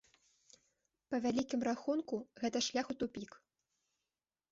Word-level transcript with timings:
Па 1.13 1.17
вялікім 1.25 1.61
рахунку, 1.69 2.15
гэта 2.45 2.57
шлях 2.69 2.89
у 2.95 2.97
тупік. 3.05 3.31